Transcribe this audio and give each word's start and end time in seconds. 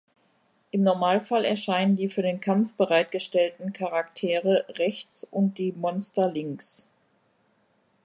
Im 0.71 0.81
Normalfall 0.81 1.45
erscheinen 1.45 1.95
die 1.95 2.09
für 2.09 2.23
den 2.23 2.41
Kampf 2.41 2.73
bereitgestellten 2.73 3.71
Charaktere 3.71 4.65
rechts 4.69 5.23
und 5.25 5.59
die 5.59 5.73
Monster 5.73 6.27
links. 6.31 6.89